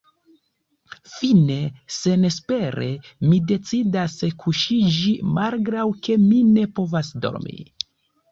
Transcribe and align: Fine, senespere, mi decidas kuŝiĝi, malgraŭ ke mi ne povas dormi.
Fine, 1.15 1.57
senespere, 1.97 2.87
mi 3.33 3.37
decidas 3.51 4.15
kuŝiĝi, 4.45 5.13
malgraŭ 5.37 5.85
ke 6.07 6.17
mi 6.25 6.43
ne 6.57 6.67
povas 6.79 7.13
dormi. 7.27 7.63